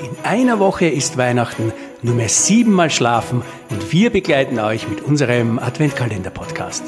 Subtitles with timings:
[0.00, 1.72] In einer Woche ist Weihnachten,
[2.02, 6.84] nur mehr siebenmal schlafen und wir begleiten euch mit unserem Adventkalender-Podcast.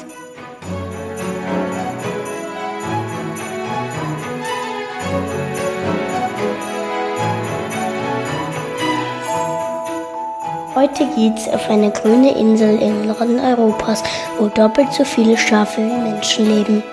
[10.73, 14.01] Heute geht's auf eine grüne Insel im Norden Europas,
[14.39, 16.83] wo doppelt so viele Schafe wie Menschen leben.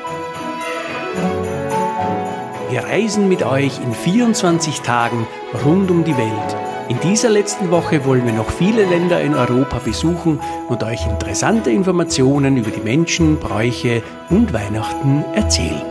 [2.78, 5.26] Wir reisen mit euch in 24 Tagen
[5.64, 6.56] rund um die Welt.
[6.88, 11.72] In dieser letzten Woche wollen wir noch viele Länder in Europa besuchen und euch interessante
[11.72, 15.82] Informationen über die Menschen, Bräuche und Weihnachten erzählen.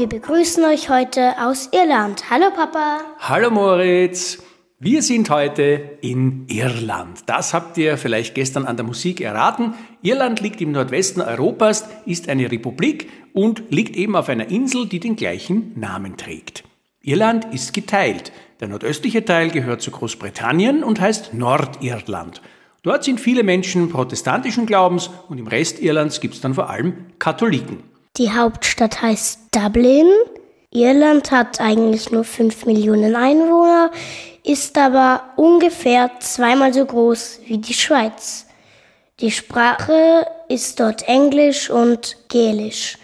[0.00, 2.30] Wir begrüßen euch heute aus Irland.
[2.30, 3.00] Hallo Papa.
[3.18, 4.42] Hallo Moritz,
[4.78, 7.18] wir sind heute in Irland.
[7.26, 9.74] Das habt ihr vielleicht gestern an der Musik erraten.
[10.00, 15.00] Irland liegt im Nordwesten Europas, ist eine Republik und liegt eben auf einer Insel, die
[15.00, 16.64] den gleichen Namen trägt.
[17.02, 18.32] Irland ist geteilt.
[18.60, 22.40] Der nordöstliche Teil gehört zu Großbritannien und heißt Nordirland.
[22.82, 26.94] Dort sind viele Menschen protestantischen Glaubens und im Rest Irlands gibt es dann vor allem
[27.18, 27.89] Katholiken.
[28.16, 30.06] Die Hauptstadt heißt Dublin.
[30.72, 33.90] Irland hat eigentlich nur 5 Millionen Einwohner,
[34.44, 38.46] ist aber ungefähr zweimal so groß wie die Schweiz.
[39.20, 42.98] Die Sprache ist dort Englisch und Gälisch.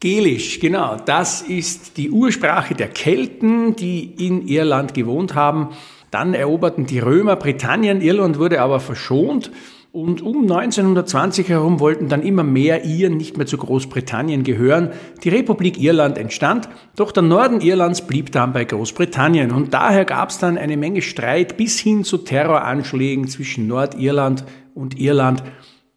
[0.00, 0.96] Gälisch, genau.
[0.96, 5.70] Das ist die Ursprache der Kelten, die in Irland gewohnt haben.
[6.10, 9.50] Dann eroberten die Römer Britannien, Irland wurde aber verschont.
[9.90, 14.90] Und um 1920 herum wollten dann immer mehr Iren nicht mehr zu Großbritannien gehören.
[15.24, 19.50] Die Republik Irland entstand, doch der Norden Irlands blieb dann bei Großbritannien.
[19.50, 24.98] Und daher gab es dann eine Menge Streit bis hin zu Terroranschlägen zwischen Nordirland und
[25.00, 25.42] Irland.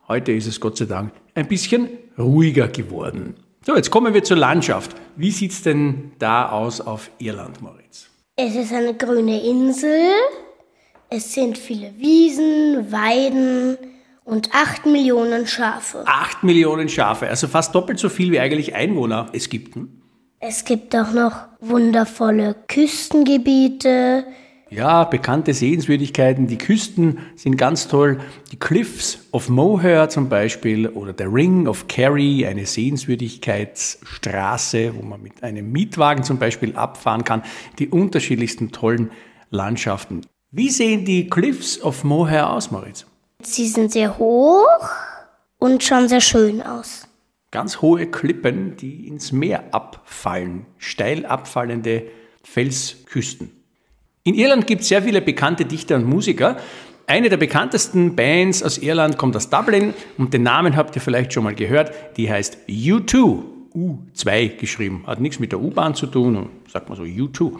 [0.08, 3.36] Heute ist es Gott sei Dank ein bisschen ruhiger geworden.
[3.66, 4.96] So, jetzt kommen wir zur Landschaft.
[5.16, 8.10] Wie sieht's denn da aus auf Irland, Moritz?
[8.36, 10.10] Es ist eine grüne Insel.
[11.14, 13.76] Es sind viele Wiesen, Weiden
[14.24, 16.06] und 8 Millionen Schafe.
[16.06, 19.76] Acht Millionen Schafe, also fast doppelt so viel wie eigentlich Einwohner es gibt.
[19.76, 19.90] Hm?
[20.40, 24.24] Es gibt auch noch wundervolle Küstengebiete.
[24.70, 26.48] Ja, bekannte Sehenswürdigkeiten.
[26.48, 28.22] Die Küsten sind ganz toll.
[28.54, 35.22] Die Cliffs of Moher zum Beispiel oder der Ring of Kerry, eine Sehenswürdigkeitsstraße, wo man
[35.22, 37.44] mit einem Mietwagen zum Beispiel abfahren kann.
[37.80, 39.12] Die unterschiedlichsten tollen
[39.50, 40.22] Landschaften.
[40.54, 43.06] Wie sehen die Cliffs of Moher aus, Moritz?
[43.42, 44.90] Sie sind sehr hoch
[45.60, 47.08] und schon sehr schön aus.
[47.52, 50.66] Ganz hohe Klippen, die ins Meer abfallen.
[50.78, 52.04] Steil abfallende
[52.44, 53.50] Felsküsten.
[54.24, 56.58] In Irland gibt es sehr viele bekannte Dichter und Musiker.
[57.08, 61.32] Eine der bekanntesten Bands aus Irland kommt aus Dublin und den Namen habt ihr vielleicht
[61.32, 61.94] schon mal gehört.
[62.18, 63.42] Die heißt U2.
[63.74, 65.06] U2 geschrieben.
[65.08, 67.58] Hat nichts mit der U-Bahn zu tun, sagt man so U2.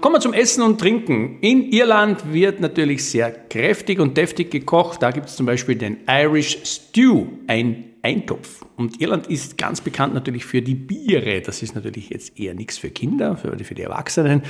[0.00, 1.40] Kommen wir zum Essen und Trinken.
[1.40, 5.02] In Irland wird natürlich sehr kräftig und deftig gekocht.
[5.02, 8.64] Da gibt es zum Beispiel den Irish Stew, ein Eintopf.
[8.76, 11.40] Und Irland ist ganz bekannt natürlich für die Biere.
[11.40, 14.42] Das ist natürlich jetzt eher nichts für Kinder, für, für die Erwachsenen.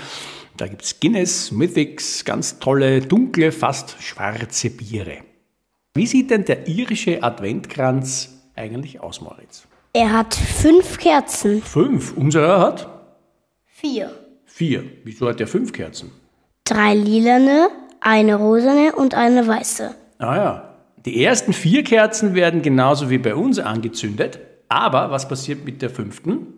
[0.58, 5.18] Da gibt es Guinness, Mythics, ganz tolle, dunkle, fast schwarze Biere.
[5.94, 9.66] Wie sieht denn der irische Adventkranz eigentlich aus, Moritz?
[9.94, 11.62] Er hat fünf Kerzen.
[11.62, 12.12] Fünf.
[12.12, 12.86] Unserer hat
[13.64, 14.27] Vier.
[14.58, 14.84] Vier.
[15.04, 16.10] Wieso hat er fünf Kerzen?
[16.64, 17.68] Drei lilane,
[18.00, 19.94] eine rosane und eine weiße.
[20.18, 20.74] Ah ja.
[21.04, 24.40] Die ersten vier Kerzen werden genauso wie bei uns angezündet.
[24.68, 26.54] Aber was passiert mit der fünften?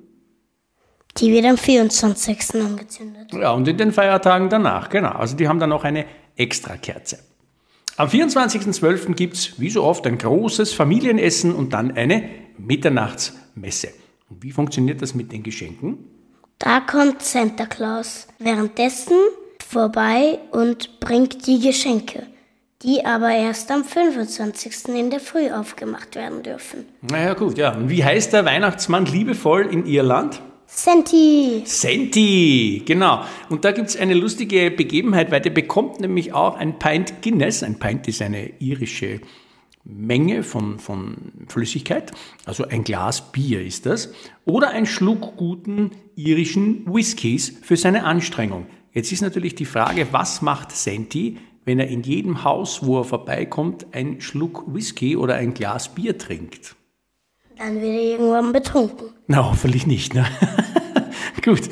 [1.19, 2.55] Die wird am 24.
[2.55, 3.33] angezündet.
[3.33, 5.13] Ja, und in den Feiertagen danach, genau.
[5.13, 6.07] Also die haben dann noch eine
[6.37, 7.19] Extrakerze.
[7.99, 9.15] Am 24.12.
[9.15, 13.89] gibt es, wie so oft, ein großes Familienessen und dann eine Mitternachtsmesse.
[14.31, 16.10] Und wie funktioniert das mit den Geschenken?
[16.61, 19.17] Da kommt Santa Claus währenddessen
[19.67, 22.27] vorbei und bringt die Geschenke,
[22.83, 24.89] die aber erst am 25.
[24.95, 26.85] in der Früh aufgemacht werden dürfen.
[27.01, 27.75] Naja, gut, ja.
[27.75, 30.43] Und wie heißt der Weihnachtsmann liebevoll in Irland?
[30.67, 31.63] Senti!
[31.65, 33.25] Senti, genau.
[33.49, 37.63] Und da gibt's eine lustige Begebenheit, weil der bekommt nämlich auch ein Pint Guinness.
[37.63, 39.21] Ein Pint ist eine irische
[39.95, 42.13] Menge von, von Flüssigkeit,
[42.45, 44.13] also ein Glas Bier ist das,
[44.45, 48.67] oder ein Schluck guten irischen Whiskys für seine Anstrengung.
[48.93, 53.05] Jetzt ist natürlich die Frage, was macht Senti, wenn er in jedem Haus, wo er
[53.05, 56.75] vorbeikommt, einen Schluck Whisky oder ein Glas Bier trinkt?
[57.59, 59.09] Dann wird er irgendwann betrunken.
[59.27, 60.15] Na, hoffentlich nicht.
[60.15, 60.27] Ne?
[61.45, 61.69] Gut.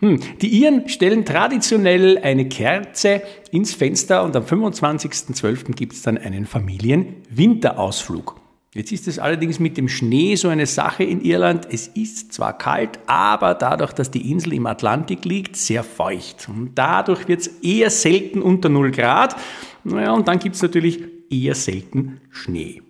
[0.00, 0.20] Hm.
[0.42, 5.72] Die Iren stellen traditionell eine Kerze ins Fenster und am 25.12.
[5.74, 8.40] gibt es dann einen Familienwinterausflug.
[8.74, 11.66] Jetzt ist es allerdings mit dem Schnee so eine Sache in Irland.
[11.70, 16.46] Es ist zwar kalt, aber dadurch, dass die Insel im Atlantik liegt, sehr feucht.
[16.50, 19.34] Und dadurch wird es eher selten unter 0 Grad.
[19.82, 21.00] Naja, und dann gibt es natürlich
[21.30, 22.82] eher selten Schnee.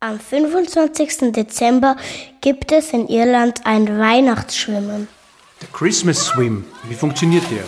[0.00, 1.32] Am 25.
[1.32, 1.96] Dezember
[2.42, 5.08] gibt es in Irland ein Weihnachtsschwimmen.
[5.60, 7.64] Der Christmas Swim, wie funktioniert der?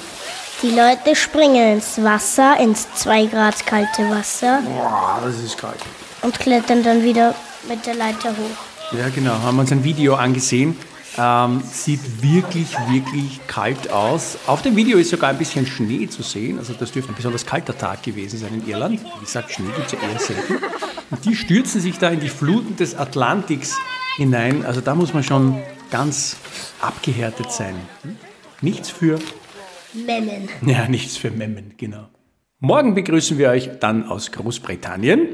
[0.63, 4.63] Die Leute springen ins Wasser, ins 2 Grad kalte Wasser.
[4.65, 5.77] Boah, das ist kalt.
[6.23, 7.35] Und klettern dann wieder
[7.69, 8.97] mit der Leiter hoch.
[8.97, 9.33] Ja, genau.
[9.33, 10.75] Haben wir uns ein Video angesehen.
[11.19, 14.39] Ähm, sieht wirklich, wirklich kalt aus.
[14.47, 16.59] Auf dem Video ist sogar ein bisschen Schnee zu sehen.
[16.59, 19.01] Also das dürfte ein besonders kalter Tag gewesen sein in Irland.
[19.03, 20.65] Wie gesagt, Schnee gibt es ja eher selten.
[21.11, 23.77] Und die stürzen sich da in die Fluten des Atlantiks
[24.17, 24.65] hinein.
[24.65, 25.63] Also da muss man schon
[25.93, 26.37] ganz
[26.81, 27.75] abgehärtet sein.
[28.03, 28.17] Hm?
[28.63, 29.19] Nichts für
[29.93, 30.49] Memmen.
[30.67, 32.09] Ja, nichts für Memmen, genau.
[32.59, 35.29] Morgen begrüßen wir euch dann aus Großbritannien.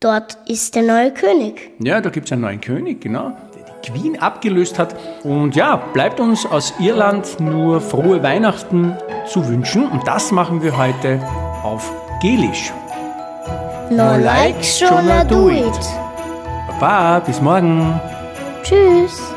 [0.00, 1.70] Dort ist der neue König.
[1.78, 4.94] Ja, da gibt es einen neuen König, genau, der die Queen abgelöst hat.
[5.24, 8.94] Und ja, bleibt uns aus Irland nur frohe Weihnachten
[9.26, 9.86] zu wünschen.
[9.88, 11.26] Und das machen wir heute
[11.62, 11.90] auf
[12.20, 12.72] Gelisch.
[13.90, 15.72] No like, shona do it.
[16.78, 17.98] Baba, bis morgen.
[18.62, 19.34] Tschüss.